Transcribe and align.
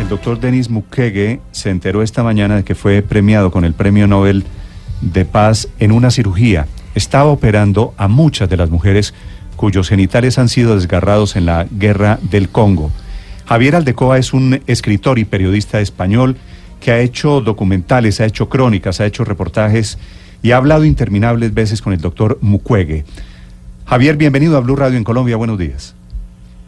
El 0.00 0.08
doctor 0.08 0.40
Denis 0.40 0.70
Mukwege 0.70 1.40
se 1.50 1.68
enteró 1.68 2.02
esta 2.02 2.22
mañana 2.22 2.56
de 2.56 2.64
que 2.64 2.74
fue 2.74 3.02
premiado 3.02 3.50
con 3.50 3.64
el 3.64 3.74
Premio 3.74 4.06
Nobel 4.06 4.44
de 5.00 5.24
Paz 5.24 5.68
en 5.78 5.92
una 5.92 6.10
cirugía. 6.10 6.66
Estaba 6.94 7.30
operando 7.30 7.92
a 7.98 8.08
muchas 8.08 8.48
de 8.48 8.56
las 8.56 8.70
mujeres 8.70 9.12
cuyos 9.56 9.88
genitales 9.88 10.38
han 10.38 10.48
sido 10.48 10.74
desgarrados 10.74 11.36
en 11.36 11.46
la 11.46 11.66
guerra 11.70 12.18
del 12.22 12.48
Congo. 12.48 12.90
Javier 13.46 13.76
Aldecoa 13.76 14.18
es 14.18 14.32
un 14.32 14.62
escritor 14.66 15.18
y 15.18 15.24
periodista 15.24 15.80
español 15.80 16.36
que 16.80 16.92
ha 16.92 17.00
hecho 17.00 17.40
documentales, 17.40 18.20
ha 18.20 18.26
hecho 18.26 18.48
crónicas, 18.48 19.00
ha 19.00 19.06
hecho 19.06 19.24
reportajes 19.24 19.98
y 20.42 20.52
ha 20.52 20.56
hablado 20.56 20.84
interminables 20.84 21.52
veces 21.52 21.82
con 21.82 21.92
el 21.92 22.00
doctor 22.00 22.38
Mukwege. 22.40 23.04
Javier, 23.86 24.16
bienvenido 24.16 24.56
a 24.56 24.60
Blue 24.60 24.76
Radio 24.76 24.96
en 24.96 25.04
Colombia, 25.04 25.36
buenos 25.36 25.58
días. 25.58 25.94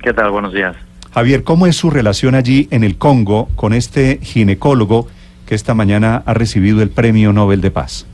¿Qué 0.02 0.12
tal? 0.12 0.30
Buenos 0.30 0.52
días. 0.52 0.76
Javier, 1.16 1.44
¿cómo 1.44 1.66
es 1.66 1.74
su 1.76 1.88
relación 1.88 2.34
allí 2.34 2.68
en 2.70 2.84
el 2.84 2.98
Congo 2.98 3.48
con 3.56 3.72
este 3.72 4.18
ginecólogo 4.20 5.08
que 5.46 5.54
esta 5.54 5.72
mañana 5.72 6.22
ha 6.26 6.34
recibido 6.34 6.82
el 6.82 6.90
Premio 6.90 7.32
Nobel 7.32 7.62
de 7.62 7.70
Paz? 7.70 8.06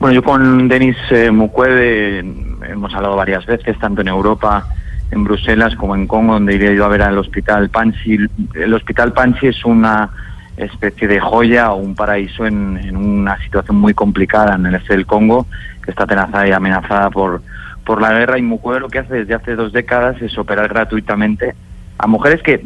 Bueno, 0.00 0.14
yo 0.14 0.24
con 0.24 0.66
Denis 0.66 0.96
eh, 1.12 1.30
Mukwege 1.30 2.18
hemos 2.68 2.92
hablado 2.92 3.14
varias 3.14 3.46
veces, 3.46 3.78
tanto 3.78 4.00
en 4.00 4.08
Europa, 4.08 4.66
en 5.12 5.22
Bruselas, 5.22 5.76
como 5.76 5.94
en 5.94 6.08
Congo, 6.08 6.32
donde 6.32 6.56
iré 6.56 6.74
yo 6.74 6.84
a 6.84 6.88
ver 6.88 7.02
al 7.02 7.16
Hospital 7.16 7.68
Panchi. 7.68 8.18
El 8.54 8.74
Hospital 8.74 9.12
Panchi 9.12 9.46
es 9.46 9.64
una 9.64 10.10
especie 10.56 11.06
de 11.06 11.20
joya 11.20 11.70
o 11.70 11.76
un 11.76 11.94
paraíso 11.94 12.46
en, 12.46 12.96
una 12.96 13.40
situación 13.44 13.76
muy 13.76 13.94
complicada 13.94 14.56
en 14.56 14.66
el 14.66 14.74
este 14.74 14.94
del 14.94 15.06
Congo, 15.06 15.46
que 15.84 15.92
está 15.92 16.02
amenazada 16.02 16.48
y 16.48 16.50
amenazada 16.50 17.10
por, 17.10 17.40
por 17.90 18.00
la 18.00 18.12
guerra. 18.12 18.38
Y 18.38 18.42
Mukwege 18.42 18.78
lo 18.78 18.88
que 18.88 19.00
hace 19.00 19.14
desde 19.14 19.34
hace 19.34 19.56
dos 19.56 19.72
décadas 19.72 20.22
es 20.22 20.38
operar 20.38 20.68
gratuitamente 20.68 21.56
a 21.98 22.06
mujeres 22.06 22.40
que 22.40 22.64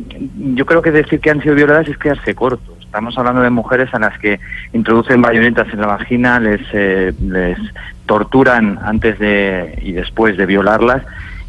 yo 0.55 0.67
creo 0.67 0.83
que 0.83 0.91
decir 0.91 1.19
que 1.19 1.31
han 1.31 1.41
sido 1.41 1.55
violadas 1.55 1.89
es 1.89 1.97
quedarse 1.97 2.35
corto. 2.35 2.77
Estamos 2.79 3.17
hablando 3.17 3.41
de 3.41 3.49
mujeres 3.49 3.89
a 3.95 3.99
las 3.99 4.19
que 4.19 4.39
introducen 4.75 5.23
bayonetas 5.23 5.73
en 5.73 5.81
la 5.81 5.87
vagina, 5.87 6.39
les, 6.41 6.61
eh, 6.75 7.15
les 7.23 7.57
torturan 8.05 8.79
antes 8.85 9.19
de 9.19 9.79
y 9.81 9.93
después 9.93 10.37
de 10.37 10.45
violarlas. 10.45 11.03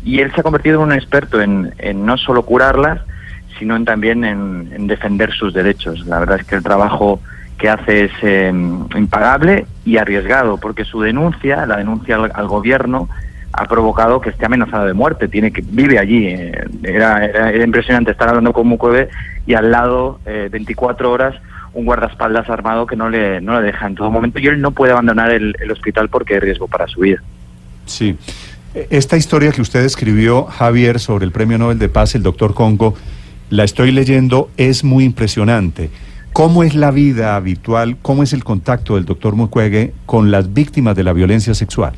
Y 0.05 0.21
él 0.21 0.31
se 0.33 0.39
ha 0.39 0.43
convertido 0.43 0.77
en 0.81 0.91
un 0.91 0.93
experto 0.93 1.41
en, 1.41 1.73
no 2.05 2.15
solo 2.17 2.43
curarlas, 2.43 3.01
sino 3.59 3.75
en, 3.75 3.83
también 3.83 4.23
en, 4.23 4.87
defender 4.87 5.33
sus 5.33 5.53
derechos. 5.53 6.05
La 6.05 6.19
verdad 6.19 6.39
es 6.39 6.47
que 6.47 6.55
el 6.55 6.63
trabajo 6.63 7.19
que 7.57 7.67
hace 7.67 8.05
es 8.05 8.11
em, 8.21 8.87
impagable 8.95 9.65
y 9.83 9.97
arriesgado, 9.97 10.57
porque 10.57 10.85
su 10.85 11.01
denuncia, 11.01 11.65
la 11.65 11.75
denuncia 11.77 12.15
al, 12.15 12.47
gobierno, 12.47 13.09
ha 13.57 13.65
provocado 13.65 14.21
que 14.21 14.29
esté 14.29 14.45
amenazado 14.45 14.85
de 14.85 14.93
muerte. 14.93 15.27
Tiene 15.27 15.51
que 15.51 15.61
vive 15.61 15.97
allí. 15.99 16.27
Eh, 16.27 16.51
era, 16.83 17.55
impresionante 17.63 18.11
estar 18.11 18.29
hablando 18.29 18.53
con 18.53 18.67
Mukwege 18.67 19.09
y 19.45 19.53
al 19.53 19.71
lado, 19.71 20.19
24 20.25 21.07
eh, 21.07 21.11
horas, 21.11 21.35
un 21.73 21.85
guardaespaldas 21.85 22.49
armado 22.49 22.85
que 22.85 22.95
no 22.95 23.09
le, 23.09 23.41
no 23.41 23.59
le 23.59 23.67
deja 23.67 23.87
en 23.87 23.95
todo 23.95 24.11
momento 24.11 24.39
y 24.39 24.47
él 24.47 24.61
no 24.61 24.71
puede 24.71 24.91
abandonar 24.91 25.31
el, 25.31 25.55
el 25.59 25.71
hospital 25.71 26.09
porque 26.09 26.35
hay 26.35 26.39
riesgo 26.39 26.67
para 26.67 26.87
su 26.87 27.01
vida. 27.01 27.21
Sí. 27.85 28.17
Esta 28.89 29.15
historia 29.15 29.51
que 29.51 29.61
usted 29.61 29.85
escribió, 29.85 30.45
Javier, 30.45 30.99
sobre 30.99 31.25
el 31.25 31.31
Premio 31.31 31.57
Nobel 31.57 31.79
de 31.79 31.87
Paz, 31.87 32.15
el 32.15 32.23
doctor 32.23 32.53
Congo, 32.53 32.95
la 33.49 33.63
estoy 33.63 33.91
leyendo, 33.91 34.49
es 34.57 34.83
muy 34.83 35.05
impresionante. 35.05 35.89
¿Cómo 36.33 36.63
es 36.63 36.75
la 36.75 36.91
vida 36.91 37.37
habitual, 37.37 37.95
cómo 38.01 38.23
es 38.23 38.33
el 38.33 38.43
contacto 38.43 38.95
del 38.95 39.05
doctor 39.05 39.35
Mukwege 39.35 39.93
con 40.05 40.31
las 40.31 40.53
víctimas 40.53 40.97
de 40.97 41.05
la 41.05 41.13
violencia 41.13 41.53
sexual? 41.53 41.93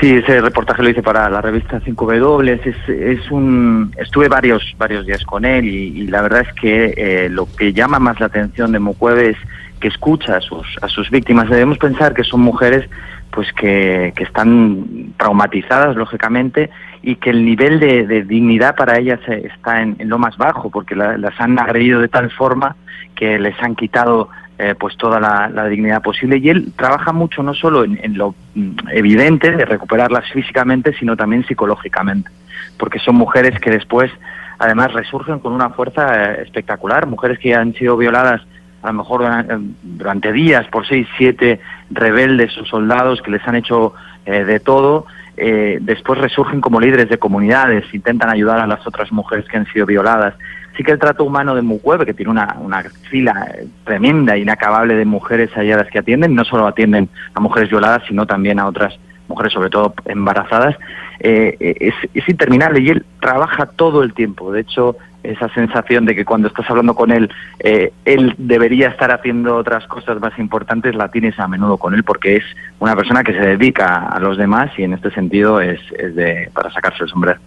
Sí, 0.00 0.14
ese 0.14 0.42
reportaje 0.42 0.82
lo 0.82 0.90
hice 0.90 1.02
para 1.02 1.30
la 1.30 1.40
revista 1.40 1.80
5W. 1.80 2.48
Es, 2.48 2.88
es 2.88 3.30
un, 3.30 3.92
estuve 3.96 4.28
varios 4.28 4.74
varios 4.76 5.06
días 5.06 5.24
con 5.24 5.44
él 5.46 5.66
y, 5.66 6.06
la 6.08 6.20
verdad 6.20 6.42
es 6.42 6.52
que 6.52 6.94
eh, 6.96 7.28
lo 7.30 7.48
que 7.56 7.72
llama 7.72 7.98
más 7.98 8.20
la 8.20 8.26
atención 8.26 8.72
de 8.72 8.78
Mukwege 8.78 9.30
es 9.30 9.36
que 9.80 9.88
escucha 9.88 10.36
a 10.36 10.40
sus, 10.40 10.66
a 10.82 10.88
sus 10.88 11.10
víctimas. 11.10 11.48
Debemos 11.48 11.78
pensar 11.78 12.12
que 12.12 12.24
son 12.24 12.40
mujeres 12.40 12.88
pues 13.30 13.50
que, 13.52 14.12
que 14.16 14.24
están 14.24 15.14
traumatizadas, 15.18 15.96
lógicamente, 15.96 16.70
y 17.02 17.16
que 17.16 17.30
el 17.30 17.44
nivel 17.44 17.78
de, 17.80 18.24
dignidad 18.24 18.74
para 18.74 18.98
ellas 18.98 19.20
está 19.28 19.82
en, 19.82 19.96
lo 20.00 20.18
más 20.18 20.36
bajo, 20.36 20.70
porque 20.70 20.94
las 20.94 21.38
han 21.38 21.58
agredido 21.58 22.00
de 22.00 22.08
tal 22.08 22.30
forma 22.30 22.76
que 23.14 23.38
les 23.38 23.54
han 23.62 23.76
quitado 23.76 24.28
eh, 24.58 24.74
pues 24.78 24.96
toda 24.96 25.20
la, 25.20 25.68
dignidad 25.68 26.02
posible. 26.02 26.38
Y 26.38 26.48
él 26.48 26.72
trabaja 26.76 27.12
mucho 27.12 27.42
no 27.42 27.54
solo 27.54 27.84
en, 27.84 28.16
lo 28.16 28.34
mm, 28.54 28.88
evidente 28.92 29.50
de 29.50 29.64
recuperarlas 29.64 30.30
físicamente 30.32 30.94
sino 30.98 31.16
también 31.16 31.46
psicológicamente 31.46 32.30
porque 32.78 32.98
son 32.98 33.16
mujeres 33.16 33.58
que 33.60 33.70
después 33.70 34.10
además 34.58 34.92
resurgen 34.92 35.38
con 35.38 35.52
una 35.52 35.70
fuerza 35.70 36.32
eh, 36.32 36.42
espectacular. 36.42 37.06
Mujeres 37.06 37.38
que 37.38 37.54
han 37.54 37.74
sido 37.74 37.96
violadas 37.96 38.42
a 38.82 38.88
lo 38.88 38.92
mejor 38.94 39.24
eh, 39.24 39.58
durante 39.82 40.32
días 40.32 40.66
por 40.68 40.86
seis 40.86 41.06
siete 41.18 41.60
rebeldes 41.90 42.56
o 42.58 42.64
soldados 42.64 43.22
que 43.22 43.30
les 43.30 43.46
han 43.46 43.56
hecho 43.56 43.94
de 44.26 44.58
todo 44.58 45.06
después 45.36 46.18
resurgen 46.18 46.60
como 46.60 46.80
líderes 46.80 47.08
de 47.08 47.18
comunidades 47.18 47.84
intentan 47.92 48.30
ayudar 48.30 48.58
a 48.60 48.66
las 48.66 48.86
otras 48.86 49.12
mujeres 49.12 49.46
que 49.46 49.56
han 49.56 49.66
sido 49.66 49.86
violadas. 49.86 50.34
Sí 50.76 50.82
que 50.82 50.92
el 50.92 50.98
trato 50.98 51.24
humano 51.24 51.54
de 51.54 51.62
Mukwege, 51.62 52.04
que 52.04 52.14
tiene 52.14 52.32
una, 52.32 52.84
fila 53.10 53.54
tremenda, 53.84 54.36
inacabable 54.36 54.94
de 54.94 55.04
mujeres 55.04 55.50
allá 55.56 55.76
las 55.76 55.88
que 55.88 55.98
atienden, 55.98 56.34
no 56.34 56.44
solo 56.44 56.66
atienden 56.66 57.08
a 57.34 57.40
mujeres 57.40 57.70
violadas, 57.70 58.02
sino 58.08 58.26
también 58.26 58.58
a 58.58 58.66
otras 58.66 58.98
mujeres, 59.28 59.52
sobre 59.52 59.70
todo 59.70 59.94
embarazadas, 60.04 60.76
eh, 61.20 61.56
es, 61.80 61.94
es, 62.12 62.28
interminable 62.28 62.80
y 62.80 62.88
él 62.90 63.06
trabaja 63.20 63.66
todo 63.66 64.02
el 64.02 64.12
tiempo. 64.12 64.52
De 64.52 64.60
hecho, 64.60 64.96
esa 65.22 65.48
sensación 65.54 66.04
de 66.04 66.14
que 66.14 66.24
cuando 66.24 66.48
estás 66.48 66.68
hablando 66.70 66.94
con 66.94 67.10
él, 67.10 67.30
eh, 67.60 67.92
él 68.04 68.34
debería 68.38 68.88
estar 68.88 69.10
haciendo 69.10 69.56
otras 69.56 69.86
cosas 69.86 70.20
más 70.20 70.38
importantes, 70.38 70.94
la 70.94 71.10
tienes 71.10 71.38
a 71.38 71.48
menudo 71.48 71.76
con 71.78 71.94
él 71.94 72.04
porque 72.04 72.36
es 72.36 72.44
una 72.78 72.94
persona 72.94 73.24
que 73.24 73.32
se 73.32 73.40
dedica 73.40 74.08
a 74.08 74.20
los 74.20 74.36
demás 74.36 74.70
y 74.78 74.84
en 74.84 74.92
este 74.92 75.10
sentido 75.10 75.60
es, 75.60 75.80
es 75.98 76.14
de, 76.14 76.50
para 76.54 76.70
sacarse 76.70 77.04
el 77.04 77.08
sombrero. 77.08 77.40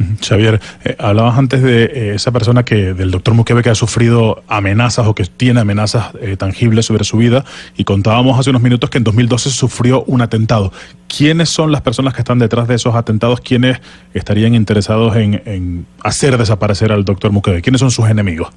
Xavier, 0.20 0.60
eh, 0.84 0.96
hablabas 0.98 1.38
antes 1.38 1.62
de 1.62 1.84
eh, 1.84 2.14
esa 2.14 2.32
persona 2.32 2.64
que, 2.64 2.94
del 2.94 3.10
doctor 3.10 3.34
Mukwege 3.34 3.62
que 3.62 3.70
ha 3.70 3.74
sufrido 3.74 4.42
amenazas 4.48 5.06
o 5.06 5.14
que 5.14 5.24
tiene 5.24 5.60
amenazas 5.60 6.12
eh, 6.20 6.36
tangibles 6.36 6.86
sobre 6.86 7.04
su 7.04 7.18
vida 7.18 7.44
y 7.76 7.84
contábamos 7.84 8.38
hace 8.38 8.50
unos 8.50 8.62
minutos 8.62 8.90
que 8.90 8.98
en 8.98 9.04
2012 9.04 9.50
sufrió 9.50 10.04
un 10.04 10.22
atentado. 10.22 10.72
¿Quiénes 11.08 11.48
son 11.48 11.72
las 11.72 11.82
personas 11.82 12.14
que 12.14 12.20
están 12.20 12.38
detrás 12.38 12.68
de 12.68 12.76
esos 12.76 12.94
atentados? 12.94 13.40
¿Quiénes 13.40 13.80
estarían 14.14 14.54
interesados 14.54 15.16
en, 15.16 15.86
hacer 16.02 16.36
desaparecer 16.38 16.92
al 16.92 17.04
doctor 17.04 17.32
Mukwege? 17.32 17.62
¿Quiénes 17.62 17.80
son 17.80 17.90
sus 17.90 18.08
enemigos? 18.08 18.50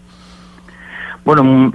Bueno, 1.26 1.44
mm, 1.44 1.72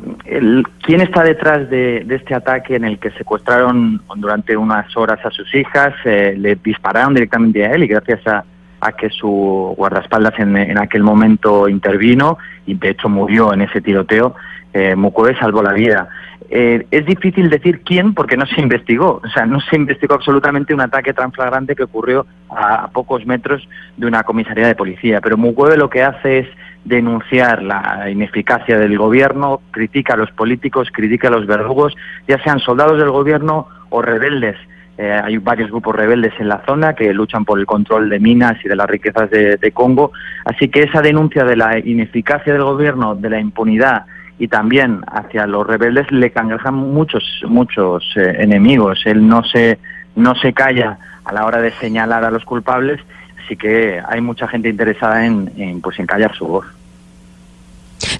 ¿quién 0.83 1.01
está 1.01 1.23
detrás 1.23 1.69
de, 1.71 2.07
este 2.09 2.35
ataque 2.35 2.77
en 2.77 2.85
el 2.85 2.99
que 2.99 3.11
secuestraron 3.13 4.01
durante 4.17 4.57
unas 4.57 4.95
horas 4.97 5.19
a 5.25 5.31
sus 5.31 5.53
hijas? 5.55 5.95
le 6.05 6.55
dispararon 6.57 7.15
directamente 7.15 7.65
a 7.65 7.73
él 7.73 7.85
y 7.85 7.87
gracias 7.89 8.27
a 8.27 8.45
a 8.81 8.93
que 8.93 9.11
su 9.11 9.75
guardaespaldas 9.77 10.39
en, 10.39 10.79
aquel 10.79 11.03
momento 11.03 11.69
intervino 11.69 12.39
y 12.67 12.75
de 12.75 12.91
hecho 12.91 13.09
murió 13.09 13.53
en 13.53 13.63
ese 13.63 13.81
tiroteo. 13.81 14.35
Eh, 14.73 14.95
salvó 15.41 15.63
la 15.63 15.73
vida. 15.73 16.09
Eh, 16.51 16.87
es 16.91 17.05
difícil 17.05 17.51
decir 17.51 17.83
quién 17.83 18.15
porque 18.15 18.37
no 18.37 18.47
se 18.47 18.61
investigó, 18.61 19.21
o 19.23 19.29
sea, 19.29 19.45
no 19.45 19.61
se 19.61 19.77
investigó 19.77 20.15
absolutamente 20.15 20.73
un 20.73 20.81
ataque 20.81 21.13
tan 21.13 21.31
flagrante 21.33 21.77
que 21.77 21.83
ocurrió 21.83 22.27
a, 22.49 22.89
pocos 22.89 23.27
metros 23.27 23.69
de 23.97 24.07
una 24.07 24.23
comisaría 24.23 24.67
de 24.67 24.75
policía, 24.75 25.21
pero 25.21 25.37
Mukwege 25.37 25.77
lo 25.77 25.91
que 25.91 26.03
hace 26.03 26.39
es 26.39 26.49
denunciar 26.85 27.63
la 27.63 28.09
ineficacia 28.09 28.79
del 28.79 28.97
gobierno, 28.97 29.61
critica 29.73 30.15
a 30.15 30.17
los 30.17 30.31
políticos, 30.31 30.89
critica 30.91 31.29
a 31.29 31.33
los 31.33 31.47
verdugos, 31.47 31.95
ya 32.27 32.43
sean 32.43 32.61
soldados 32.61 32.99
del 32.99 33.11
gobierno 33.11 33.69
o 33.91 34.01
rebeldes 34.01 34.57
eh, 34.99 35.13
hay 35.13 35.37
varios 35.39 35.71
grupos 35.71 35.95
rebeldes 35.95 36.33
en 36.41 36.49
la 36.49 36.61
zona 36.67 36.95
que 36.95 37.15
luchan 37.15 37.45
por 37.45 37.61
el 37.61 37.67
control 37.67 38.09
de 38.09 38.19
minas 38.19 38.57
y 38.65 38.69
de 38.69 38.75
las 38.75 38.91
riquezas 38.91 39.31
de, 39.31 39.71
Congo. 39.73 40.11
Así 40.45 40.69
que 40.69 40.83
esa 40.83 41.01
denuncia 41.01 41.45
de 41.45 41.55
la 41.55 41.79
ineficacia 41.79 42.53
del 42.53 42.65
gobierno, 42.65 43.15
de 43.15 43.31
la 43.31 43.39
impunidad 43.39 44.07
y 44.41 44.49
también 44.49 45.03
hacia 45.07 45.47
los 45.47 45.65
rebeldes 45.65 46.11
le 46.11 46.31
cangrejan 46.31 46.75
muchos 46.75 47.23
muchos 47.47 48.13
eh, 48.17 48.39
enemigos. 48.41 49.03
Él 49.07 49.27
no 49.27 49.45
se 49.45 49.79
no 50.17 50.35
se 50.35 50.53
calla 50.53 50.99
a 51.25 51.33
la 51.33 51.47
hora 51.47 51.63
de 51.63 51.71
señalar 51.73 52.25
a 52.25 52.33
los 52.33 52.45
culpables, 52.45 53.01
sí 53.47 53.57
que 53.57 54.03
hay 54.05 54.21
mucha 54.21 54.49
gente 54.49 54.69
interesada 54.69 55.25
en 55.25 55.81
pues 55.81 55.97
en 56.01 56.07
callar 56.07 56.35
su 56.35 56.45
voz. 56.45 56.78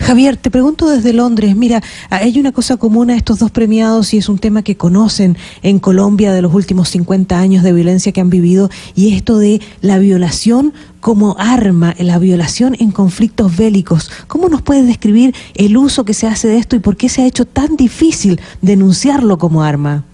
Javier, 0.01 0.37
te 0.37 0.51
pregunto 0.51 0.89
desde 0.89 1.13
Londres, 1.13 1.57
mira, 1.57 1.81
hay 2.11 2.39
una 2.39 2.53
cosa 2.53 2.77
común 2.77 3.11
a 3.11 3.17
estos 3.17 3.39
dos 3.39 3.51
premiados 3.51 4.15
y 4.15 4.19
es 4.19 4.29
un 4.29 4.39
tema 4.39 4.63
que 4.63 4.77
conocen 4.77 5.37
en 5.63 5.79
Colombia 5.79 6.33
de 6.33 6.41
los 6.43 6.55
últimos 6.55 6.89
50 6.91 7.39
años 7.39 7.63
de 7.63 7.73
violencia 7.73 8.13
que 8.13 8.21
han 8.21 8.31
vivido 8.31 8.71
y 8.95 9.15
esto 9.15 9.39
de 9.39 9.61
la 9.81 9.99
violación 9.99 10.73
como 11.01 11.37
arma, 11.39 11.95
la 11.99 12.19
violación 12.19 12.75
en 12.79 12.91
conflictos 12.91 13.57
bélicos. 13.57 14.11
¿Cómo 14.27 14.49
nos 14.49 14.63
puedes 14.63 14.87
describir 14.87 15.35
el 15.55 15.77
uso 15.77 16.05
que 16.05 16.15
se 16.15 16.27
hace 16.27 16.49
de 16.49 16.59
esto 16.59 16.77
y 16.77 16.81
por 16.81 16.97
qué 16.97 17.09
se 17.09 17.23
ha 17.23 17.27
hecho 17.27 17.45
tan 17.45 17.77
difícil 17.77 18.41
denunciarlo 18.63 19.39
como 19.39 19.63
arma? 19.63 20.05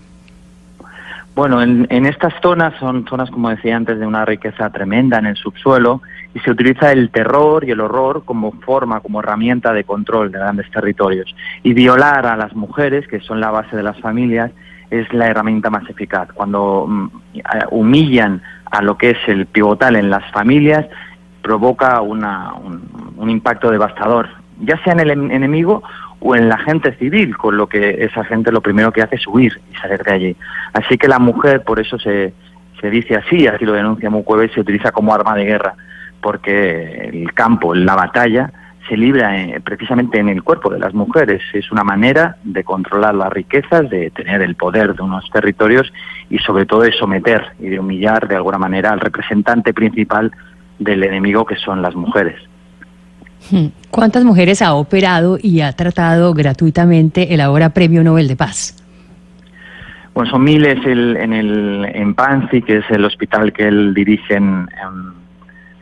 Bueno, 1.34 1.60
en, 1.60 1.86
en, 1.90 2.06
estas 2.06 2.32
zonas 2.40 2.74
son 2.78 3.06
zonas, 3.08 3.28
como 3.30 3.50
decía 3.50 3.76
antes, 3.76 3.98
de 3.98 4.06
una 4.06 4.24
riqueza 4.24 4.70
tremenda 4.70 5.18
en 5.18 5.26
el 5.26 5.36
subsuelo 5.36 6.00
y 6.34 6.40
se 6.40 6.50
utiliza 6.50 6.90
el 6.90 7.10
terror 7.10 7.64
y 7.64 7.70
el 7.70 7.80
horror 7.80 8.24
como 8.24 8.52
forma, 8.52 9.00
como 9.00 9.20
herramienta 9.20 9.72
de 9.72 9.84
control 9.84 10.32
de 10.32 10.38
grandes 10.38 10.68
territorios. 10.70 11.34
Y 11.62 11.72
violar 11.74 12.26
a 12.26 12.36
las 12.36 12.54
mujeres, 12.54 13.06
que 13.06 13.20
son 13.20 13.40
la 13.40 13.52
base 13.52 13.76
de 13.76 13.84
las 13.84 13.98
familias, 14.00 14.50
es 14.90 15.10
la 15.12 15.28
herramienta 15.28 15.70
más 15.70 15.88
eficaz. 15.88 16.28
Cuando 16.34 16.86
mm, 16.88 17.08
humillan 17.70 18.42
a 18.70 18.82
lo 18.82 18.98
que 18.98 19.10
es 19.10 19.18
el 19.28 19.46
pivotal 19.46 19.94
en 19.94 20.10
las 20.10 20.28
familias, 20.32 20.86
provoca 21.40 22.00
una, 22.00 22.52
un, 22.54 23.14
un 23.16 23.30
impacto 23.30 23.70
devastador, 23.70 24.28
ya 24.60 24.82
sea 24.82 24.94
en 24.94 25.00
el 25.00 25.10
enemigo 25.10 25.82
o 26.18 26.34
en 26.34 26.48
la 26.48 26.58
gente 26.58 26.94
civil, 26.96 27.36
con 27.36 27.56
lo 27.56 27.68
que 27.68 28.04
esa 28.04 28.24
gente 28.24 28.50
lo 28.50 28.60
primero 28.60 28.92
que 28.92 29.02
hace 29.02 29.16
es 29.16 29.26
huir 29.26 29.60
y 29.70 29.76
salir 29.76 30.02
de 30.02 30.12
allí. 30.12 30.36
Así 30.72 30.96
que 30.96 31.06
la 31.06 31.18
mujer, 31.18 31.62
por 31.62 31.78
eso 31.78 31.98
se, 31.98 32.32
se 32.80 32.90
dice 32.90 33.14
así, 33.14 33.46
así 33.46 33.64
lo 33.64 33.72
denuncia 33.72 34.10
Mukwege, 34.10 34.52
se 34.54 34.60
utiliza 34.60 34.90
como 34.90 35.14
arma 35.14 35.34
de 35.36 35.44
guerra, 35.44 35.74
porque 36.24 37.10
el 37.12 37.34
campo, 37.34 37.74
la 37.74 37.94
batalla, 37.94 38.50
se 38.88 38.96
libra 38.96 39.38
eh, 39.38 39.60
precisamente 39.62 40.18
en 40.18 40.30
el 40.30 40.42
cuerpo 40.42 40.70
de 40.70 40.78
las 40.78 40.94
mujeres. 40.94 41.42
Es 41.52 41.70
una 41.70 41.84
manera 41.84 42.36
de 42.42 42.64
controlar 42.64 43.14
las 43.14 43.30
riquezas, 43.30 43.90
de 43.90 44.10
tener 44.10 44.40
el 44.40 44.54
poder 44.54 44.94
de 44.94 45.02
unos 45.02 45.28
territorios 45.30 45.92
y 46.30 46.38
sobre 46.38 46.64
todo 46.64 46.80
de 46.80 46.92
someter 46.92 47.52
y 47.60 47.68
de 47.68 47.78
humillar 47.78 48.26
de 48.26 48.36
alguna 48.36 48.56
manera 48.56 48.90
al 48.90 49.00
representante 49.00 49.74
principal 49.74 50.32
del 50.78 51.04
enemigo 51.04 51.44
que 51.44 51.56
son 51.56 51.82
las 51.82 51.94
mujeres. 51.94 52.36
Hmm. 53.50 53.66
¿Cuántas 53.90 54.24
mujeres 54.24 54.62
ha 54.62 54.72
operado 54.72 55.36
y 55.38 55.60
ha 55.60 55.72
tratado 55.72 56.32
gratuitamente 56.32 57.34
el 57.34 57.42
ahora 57.42 57.68
Premio 57.68 58.02
Nobel 58.02 58.28
de 58.28 58.36
Paz? 58.36 58.82
Bueno, 60.14 60.30
son 60.30 60.42
miles 60.42 60.78
el, 60.86 61.18
en 61.18 61.34
el 61.34 61.84
en 61.92 62.14
Panzi, 62.14 62.62
que 62.62 62.78
es 62.78 62.90
el 62.90 63.04
hospital 63.04 63.52
que 63.52 63.68
él 63.68 63.92
dirige 63.92 64.36
en, 64.36 64.68
en 64.82 65.23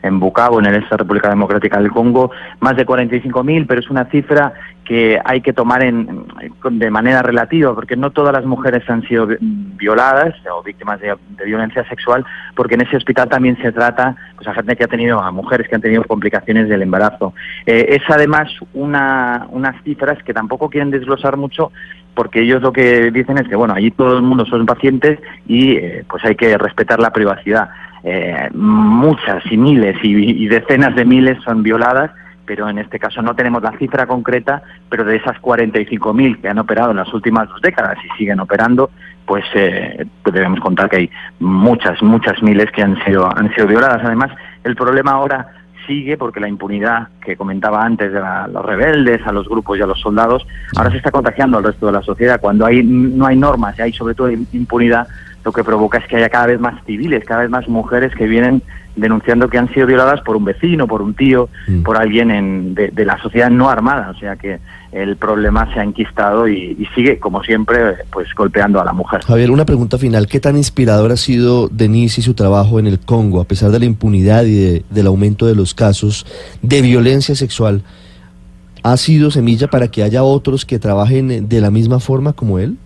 en 0.03 0.19
Bucabo, 0.19 0.59
en 0.59 0.67
el 0.67 0.75
este 0.75 0.97
República 0.97 1.29
Democrática 1.29 1.79
del 1.79 1.91
Congo, 1.91 2.29
más 2.59 2.75
de 2.75 2.85
45.000, 2.85 3.65
pero 3.67 3.79
es 3.79 3.89
una 3.89 4.05
cifra 4.05 4.53
que 4.83 5.17
hay 5.23 5.41
que 5.41 5.53
tomar 5.53 5.81
en, 5.83 6.25
de 6.71 6.91
manera 6.91 7.21
relativa, 7.21 7.73
porque 7.73 7.95
no 7.95 8.11
todas 8.11 8.33
las 8.33 8.45
mujeres 8.45 8.87
han 8.89 9.01
sido 9.03 9.27
violadas 9.39 10.35
o 10.53 10.61
víctimas 10.61 10.99
de, 10.99 11.15
de, 11.29 11.45
violencia 11.45 11.87
sexual, 11.87 12.25
porque 12.53 12.75
en 12.75 12.81
ese 12.81 12.97
hospital 12.97 13.29
también 13.29 13.57
se 13.61 13.71
trata 13.71 14.15
pues, 14.35 14.47
a 14.47 14.53
gente 14.53 14.75
que 14.75 14.83
ha 14.83 14.87
tenido, 14.87 15.21
a 15.21 15.31
mujeres 15.31 15.69
que 15.69 15.75
han 15.75 15.81
tenido 15.81 16.03
complicaciones 16.03 16.67
del 16.67 16.81
embarazo. 16.81 17.33
Eh, 17.65 17.85
es 17.89 18.01
además 18.09 18.49
una, 18.73 19.47
unas 19.51 19.81
cifras 19.83 20.21
que 20.23 20.33
tampoco 20.33 20.69
quieren 20.69 20.91
desglosar 20.91 21.37
mucho, 21.37 21.71
porque 22.15 22.41
ellos 22.41 22.61
lo 22.61 22.71
que 22.71 23.11
dicen 23.11 23.37
es 23.37 23.47
que, 23.47 23.55
bueno, 23.55 23.73
allí 23.73 23.91
todo 23.91 24.17
el 24.17 24.23
mundo 24.23 24.45
son 24.45 24.65
pacientes 24.65 25.19
y 25.47 25.73
eh, 25.73 26.05
pues 26.07 26.23
hay 26.25 26.35
que 26.35 26.57
respetar 26.57 26.99
la 26.99 27.11
privacidad. 27.11 27.69
Eh, 28.03 28.49
muchas 28.53 29.43
y 29.49 29.57
miles 29.57 29.95
y, 30.03 30.47
decenas 30.47 30.95
de 30.95 31.05
miles 31.05 31.41
son 31.43 31.63
violadas, 31.63 32.11
pero 32.45 32.67
en 32.69 32.77
este 32.77 32.99
caso 32.99 33.21
no 33.21 33.35
tenemos 33.35 33.63
la 33.63 33.71
cifra 33.77 34.05
concreta, 34.05 34.61
pero 34.89 35.05
de 35.05 35.15
esas 35.15 35.41
45.000 35.41 36.41
que 36.41 36.49
han 36.49 36.59
operado 36.59 36.91
en 36.91 36.97
las 36.97 37.13
últimas 37.13 37.47
dos 37.47 37.61
décadas 37.61 37.97
y 38.03 38.17
siguen 38.17 38.41
operando, 38.41 38.91
pues 39.25 39.45
eh, 39.55 40.05
debemos 40.25 40.59
contar 40.59 40.89
que 40.89 40.97
hay 40.97 41.09
muchas, 41.39 42.03
muchas 42.03 42.43
miles 42.43 42.69
que 42.71 42.83
han 42.83 43.01
sido, 43.05 43.25
han 43.25 43.53
sido 43.55 43.67
violadas. 43.67 44.01
Además, 44.03 44.31
el 44.65 44.75
problema 44.75 45.11
ahora 45.11 45.62
sigue 45.85 46.17
porque 46.17 46.39
la 46.39 46.47
impunidad 46.47 47.09
que 47.23 47.35
comentaba 47.35 47.83
antes 47.83 48.11
de 48.11 48.19
los 48.19 48.65
rebeldes, 48.65 49.25
a 49.25 49.31
los 49.31 49.47
grupos 49.47 49.77
y 49.77 49.81
a 49.81 49.85
los 49.85 49.99
soldados, 49.99 50.45
ahora 50.75 50.91
se 50.91 50.97
está 50.97 51.11
contagiando 51.11 51.57
al 51.57 51.63
resto 51.63 51.85
de 51.87 51.91
la 51.91 52.01
sociedad. 52.01 52.39
Cuando 52.39 52.65
hay, 52.65 52.83
no 52.83 53.25
hay 53.25 53.37
normas 53.37 53.77
y 53.77 53.81
hay 53.81 53.93
sobre 53.93 54.15
todo 54.15 54.29
impunidad, 54.29 55.07
lo 55.43 55.51
que 55.51 55.63
provoca 55.63 55.97
es 55.97 56.07
que 56.07 56.17
haya 56.17 56.29
cada 56.29 56.47
vez 56.47 56.59
más 56.59 56.83
civiles, 56.85 57.25
cada 57.25 57.41
vez 57.41 57.49
más 57.49 57.67
mujeres 57.67 58.13
que 58.15 58.27
vienen 58.27 58.61
denunciando 58.95 59.49
que 59.49 59.57
han 59.57 59.73
sido 59.73 59.87
violadas 59.87 60.21
por 60.21 60.35
un 60.35 60.45
vecino, 60.45 60.87
por 60.87 61.01
un 61.01 61.13
tío, 61.15 61.49
mm. 61.67 61.81
por 61.81 61.97
alguien 61.97 62.29
en, 62.31 62.75
de, 62.75 62.89
de, 62.89 63.05
la 63.05 63.19
sociedad 63.21 63.49
no 63.49 63.69
armada. 63.69 64.11
O 64.11 64.19
sea 64.19 64.35
que 64.35 64.59
el 64.91 65.17
problema 65.17 65.73
se 65.73 65.79
ha 65.79 65.83
enquistado 65.83 66.47
y, 66.47 66.77
y, 66.79 66.85
sigue, 66.93 67.17
como 67.17 67.43
siempre, 67.43 67.95
pues 68.11 68.27
golpeando 68.35 68.79
a 68.79 68.85
la 68.85 68.93
mujer. 68.93 69.21
Javier, 69.23 69.49
una 69.49 69.65
pregunta 69.65 69.97
final. 69.97 70.27
¿Qué 70.27 70.39
tan 70.39 70.57
inspirador 70.57 71.11
ha 71.11 71.17
sido 71.17 71.67
Denise 71.69 72.21
y 72.21 72.23
su 72.23 72.35
trabajo 72.35 72.79
en 72.79 72.87
el 72.87 72.99
Congo, 72.99 73.41
a 73.41 73.45
pesar 73.45 73.71
de 73.71 73.79
la 73.79 73.85
impunidad 73.85 74.43
y 74.43 74.53
de, 74.53 74.85
del 74.89 75.07
aumento 75.07 75.47
de 75.47 75.55
los 75.55 75.73
casos 75.73 76.25
de 76.61 76.81
violencia 76.81 77.33
sexual? 77.33 77.81
¿Ha 78.83 78.97
sido 78.97 79.31
semilla 79.31 79.67
para 79.69 79.87
que 79.87 80.03
haya 80.03 80.23
otros 80.23 80.65
que 80.65 80.77
trabajen 80.77 81.47
de 81.47 81.61
la 81.61 81.71
misma 81.71 81.99
forma 81.99 82.33
como 82.33 82.59
él? 82.59 82.77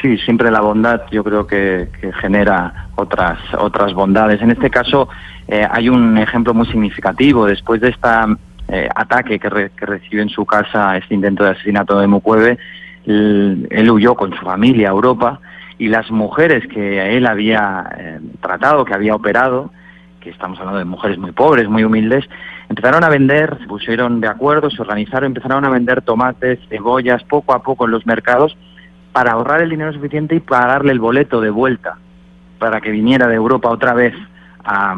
Sí, 0.00 0.16
siempre 0.18 0.50
la 0.50 0.60
bondad 0.60 1.02
yo 1.10 1.24
creo 1.24 1.46
que, 1.46 1.88
que 2.00 2.12
genera 2.12 2.88
otras 2.96 3.38
otras 3.58 3.92
bondades. 3.92 4.40
En 4.40 4.50
este 4.50 4.70
caso 4.70 5.08
eh, 5.48 5.66
hay 5.70 5.88
un 5.88 6.16
ejemplo 6.18 6.54
muy 6.54 6.66
significativo. 6.66 7.46
Después 7.46 7.80
de 7.80 7.88
esta 7.88 8.26
eh, 8.68 8.88
ataque 8.94 9.38
que, 9.38 9.48
re, 9.48 9.70
que, 9.76 9.86
recibió 9.86 10.22
en 10.22 10.28
su 10.28 10.46
casa, 10.46 10.96
este 10.96 11.14
intento 11.14 11.44
de 11.44 11.50
asesinato 11.50 11.98
de 11.98 12.06
Mukwege, 12.06 12.58
él, 13.06 13.66
él, 13.70 13.90
huyó 13.90 14.14
con 14.14 14.32
su 14.32 14.44
familia 14.44 14.88
a 14.88 14.92
Europa 14.92 15.40
y 15.78 15.88
las 15.88 16.10
mujeres 16.10 16.66
que 16.68 17.16
él 17.16 17.26
había 17.26 17.90
eh, 17.98 18.20
tratado, 18.40 18.84
que 18.84 18.94
había 18.94 19.14
operado, 19.14 19.70
que 20.20 20.30
estamos 20.30 20.58
hablando 20.58 20.78
de 20.78 20.84
mujeres 20.84 21.18
muy 21.18 21.32
pobres, 21.32 21.68
muy 21.68 21.82
humildes, 21.82 22.26
empezaron 22.68 23.02
a 23.02 23.08
vender, 23.08 23.56
se 23.58 23.66
pusieron 23.66 24.20
de 24.20 24.28
acuerdo, 24.28 24.70
se 24.70 24.82
organizaron, 24.82 25.28
empezaron 25.28 25.64
a 25.64 25.70
vender 25.70 26.02
tomates, 26.02 26.58
cebollas, 26.68 27.24
poco 27.24 27.54
a 27.54 27.62
poco 27.62 27.86
en 27.86 27.92
los 27.92 28.06
mercados 28.06 28.56
para 29.12 29.32
ahorrar 29.32 29.62
el 29.62 29.70
dinero 29.70 29.92
suficiente 29.92 30.34
y 30.34 30.40
pagarle 30.40 30.92
el 30.92 31.00
boleto 31.00 31.40
de 31.40 31.50
vuelta 31.50 31.98
para 32.58 32.80
que 32.80 32.90
viniera 32.90 33.26
de 33.26 33.34
Europa 33.34 33.70
otra 33.70 33.94
vez 33.94 34.14
a, 34.64 34.94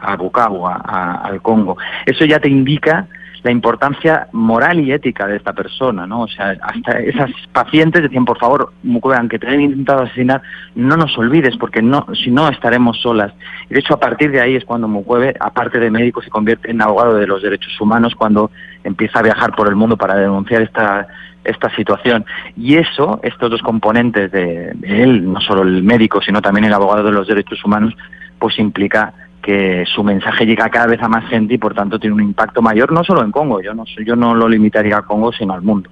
a 0.00 0.16
Bukavu, 0.16 0.66
a, 0.66 1.22
al 1.22 1.40
Congo. 1.42 1.76
Eso 2.06 2.24
ya 2.24 2.38
te 2.38 2.48
indica 2.48 3.08
la 3.42 3.50
importancia 3.50 4.28
moral 4.32 4.80
y 4.80 4.92
ética 4.92 5.26
de 5.26 5.36
esta 5.36 5.52
persona, 5.52 6.06
¿no? 6.06 6.22
O 6.22 6.28
sea, 6.28 6.56
hasta 6.60 6.98
esas 6.98 7.30
pacientes 7.52 8.02
decían, 8.02 8.24
por 8.24 8.38
favor, 8.38 8.72
Mukwege, 8.82 9.18
aunque 9.18 9.38
te 9.38 9.46
hayan 9.48 9.62
intentado 9.62 10.02
asesinar, 10.02 10.42
no 10.74 10.96
nos 10.96 11.16
olvides, 11.16 11.56
porque 11.56 11.80
no, 11.80 12.06
si 12.14 12.30
no 12.30 12.48
estaremos 12.48 13.00
solas. 13.00 13.32
Y 13.68 13.74
de 13.74 13.80
hecho, 13.80 13.94
a 13.94 14.00
partir 14.00 14.30
de 14.30 14.40
ahí 14.40 14.56
es 14.56 14.64
cuando 14.64 14.88
Mukwege, 14.88 15.34
aparte 15.40 15.78
de 15.78 15.90
médico, 15.90 16.20
se 16.20 16.30
convierte 16.30 16.70
en 16.70 16.82
abogado 16.82 17.14
de 17.14 17.26
los 17.26 17.42
derechos 17.42 17.80
humanos, 17.80 18.14
cuando 18.14 18.50
empieza 18.84 19.20
a 19.20 19.22
viajar 19.22 19.54
por 19.54 19.68
el 19.68 19.76
mundo 19.76 19.96
para 19.96 20.16
denunciar 20.16 20.62
esta, 20.62 21.08
esta 21.44 21.74
situación. 21.74 22.24
Y 22.56 22.76
eso, 22.76 23.20
estos 23.22 23.50
dos 23.50 23.62
componentes 23.62 24.30
de, 24.30 24.72
de 24.74 25.02
él, 25.02 25.32
no 25.32 25.40
solo 25.40 25.62
el 25.62 25.82
médico, 25.82 26.20
sino 26.22 26.42
también 26.42 26.64
el 26.64 26.72
abogado 26.72 27.04
de 27.04 27.12
los 27.12 27.26
derechos 27.26 27.64
humanos, 27.64 27.94
pues 28.38 28.58
implica 28.58 29.14
que 29.42 29.84
su 29.94 30.04
mensaje 30.04 30.44
llega 30.44 30.68
cada 30.68 30.86
vez 30.86 31.02
a 31.02 31.08
más 31.08 31.28
gente 31.28 31.54
y 31.54 31.58
por 31.58 31.74
tanto 31.74 31.98
tiene 31.98 32.14
un 32.14 32.22
impacto 32.22 32.60
mayor 32.60 32.92
no 32.92 33.02
solo 33.04 33.24
en 33.24 33.30
Congo, 33.30 33.60
yo 33.62 33.74
no, 33.74 33.84
yo 34.04 34.16
no 34.16 34.34
lo 34.34 34.48
limitaría 34.48 34.98
a 34.98 35.02
Congo, 35.02 35.32
sino 35.32 35.54
al 35.54 35.62
mundo. 35.62 35.90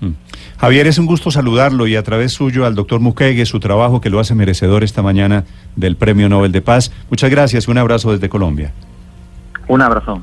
Mm. 0.00 0.10
Javier, 0.58 0.86
es 0.86 0.98
un 0.98 1.06
gusto 1.06 1.30
saludarlo 1.30 1.86
y 1.86 1.96
a 1.96 2.02
través 2.02 2.32
suyo 2.32 2.66
al 2.66 2.74
doctor 2.74 3.00
Mukwege, 3.00 3.46
su 3.46 3.60
trabajo 3.60 4.00
que 4.00 4.10
lo 4.10 4.20
hace 4.20 4.34
merecedor 4.34 4.82
esta 4.82 5.02
mañana 5.02 5.44
del 5.76 5.96
Premio 5.96 6.28
Nobel 6.28 6.52
de 6.52 6.62
Paz. 6.62 6.92
Muchas 7.08 7.30
gracias, 7.30 7.68
un 7.68 7.78
abrazo 7.78 8.12
desde 8.12 8.28
Colombia. 8.28 8.72
Un 9.68 9.82
abrazo. 9.82 10.20